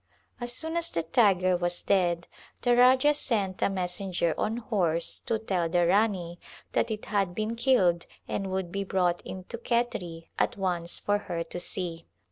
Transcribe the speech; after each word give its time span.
As 0.39 0.51
soon 0.51 0.77
as 0.77 0.89
the 0.89 1.03
tiger 1.03 1.55
was 1.55 1.83
dead 1.83 2.27
the 2.63 2.75
Rajah 2.75 3.13
sent 3.13 3.61
a 3.61 3.69
messenger 3.69 4.33
on 4.35 4.57
horse 4.57 5.19
to 5.27 5.37
tell 5.37 5.69
the 5.69 5.85
Rani 5.85 6.39
that 6.71 6.89
it 6.89 7.05
had 7.05 7.35
been 7.35 7.55
killed 7.55 8.07
and 8.27 8.47
would 8.49 8.71
be 8.71 8.83
brought 8.83 9.21
in 9.21 9.43
to 9.43 9.59
Khetri 9.59 10.29
at 10.39 10.57
once 10.57 10.97
for 10.97 11.19
her 11.19 11.43
to 11.43 11.59
see. 11.59 12.07